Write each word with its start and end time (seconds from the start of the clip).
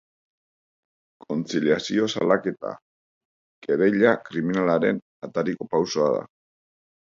Kontziliazio 1.25 2.07
salaketa 2.15 2.73
kereila 3.69 4.17
kriminalaren 4.25 5.05
atariko 5.31 5.73
pausoa 5.75 6.13
da. 6.19 6.29